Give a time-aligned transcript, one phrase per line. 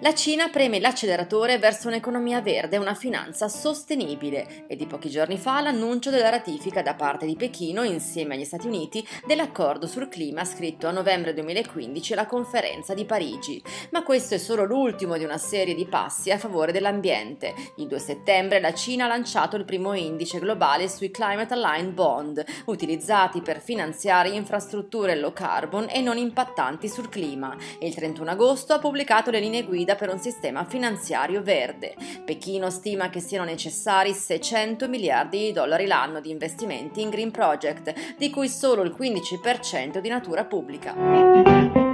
[0.00, 5.38] la Cina preme l'acceleratore verso un'economia verde e una finanza sostenibile e di pochi giorni
[5.38, 10.44] fa l'annuncio della ratifica da parte di Pechino insieme agli Stati Uniti dell'accordo sul clima
[10.44, 13.62] scritto a novembre 2015 alla conferenza di Parigi.
[13.90, 17.54] Ma questo è solo l'ultimo di una serie di passi a favore dell'ambiente.
[17.76, 22.44] Il 2 settembre la Cina ha lanciato il primo indice globale sui Climate Aligned Bond,
[22.66, 28.74] utilizzati per finanziare infrastrutture low carbon e non impattanti sul clima e il 31 agosto
[28.74, 31.94] ha pubblicato le linee guida per un sistema finanziario verde.
[32.24, 38.16] Pechino stima che siano necessari 600 miliardi di dollari l'anno di investimenti in Green Project,
[38.16, 41.85] di cui solo il 15% di natura pubblica.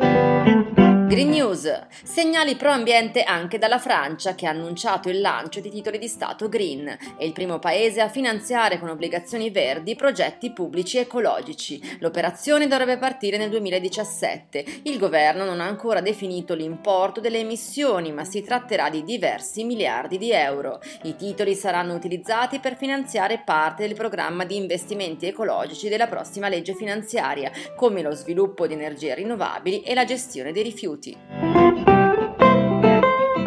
[1.13, 1.71] Green News.
[2.05, 6.49] Segnali pro ambiente anche dalla Francia che ha annunciato il lancio di titoli di Stato
[6.49, 6.87] green.
[7.19, 11.99] È il primo paese a finanziare con obbligazioni verdi progetti pubblici ecologici.
[11.99, 14.65] L'operazione dovrebbe partire nel 2017.
[14.85, 20.17] Il governo non ha ancora definito l'importo delle emissioni, ma si tratterà di diversi miliardi
[20.17, 20.81] di euro.
[21.03, 26.75] I titoli saranno utilizzati per finanziare parte del programma di investimenti ecologici della prossima legge
[26.75, 31.32] finanziaria, come lo sviluppo di energie rinnovabili e la gestione dei rifiuti écouté.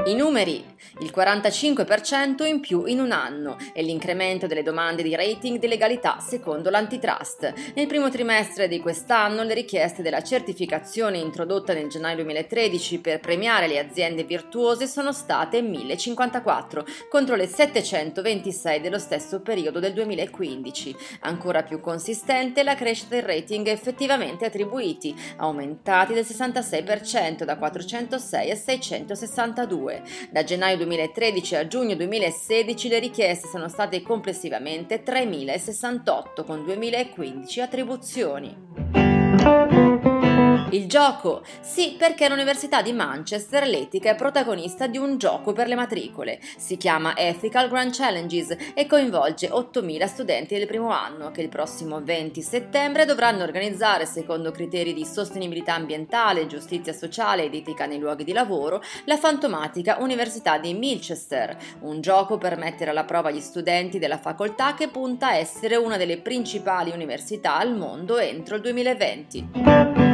[0.08, 0.64] I numeri,
[1.00, 6.20] il 45% in più in un anno e l'incremento delle domande di rating di legalità
[6.20, 7.52] secondo l'antitrust.
[7.73, 13.67] Nel primo trimestre di quest'anno le richieste della certificazione introdotta nel gennaio 2013 per premiare
[13.67, 20.95] le aziende virtuose sono state 1054 contro le 726 dello stesso periodo del 2015.
[21.22, 28.56] Ancora più consistente la crescita dei rating effettivamente attribuiti, aumentati del 66% da 406 a
[28.56, 29.95] 662.
[30.30, 39.95] Da gennaio 2013 a giugno 2016 le richieste sono state complessivamente 3.068 con 2.015 attribuzioni.
[40.71, 41.43] Il gioco?
[41.61, 46.39] Sì, perché l'Università di Manchester l'etica è protagonista di un gioco per le matricole.
[46.58, 52.02] Si chiama Ethical Grand Challenges e coinvolge 8.000 studenti del primo anno che il prossimo
[52.02, 58.23] 20 settembre dovranno organizzare, secondo criteri di sostenibilità ambientale, giustizia sociale ed etica nei luoghi
[58.23, 63.99] di lavoro, la fantomatica Università di Milchester, un gioco per mettere alla prova gli studenti
[63.99, 70.05] della facoltà che punta a essere una delle principali università al mondo entro il 2020.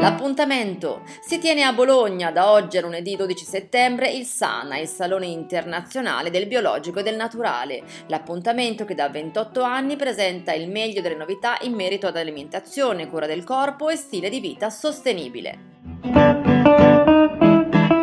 [0.00, 5.26] L'appuntamento si tiene a Bologna da oggi a lunedì 12 settembre il SANA, il Salone
[5.26, 7.82] Internazionale del Biologico e del Naturale.
[8.06, 13.26] L'appuntamento che da 28 anni presenta il meglio delle novità in merito ad alimentazione, cura
[13.26, 15.58] del corpo e stile di vita sostenibile.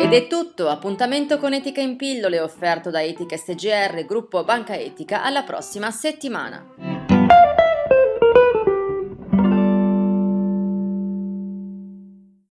[0.00, 5.24] Ed è tutto, appuntamento con Etica in pillole offerto da Etica SGR, gruppo Banca Etica,
[5.24, 6.97] alla prossima settimana.